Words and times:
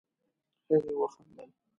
هغې 0.69 0.93
وخندل. 1.01 1.49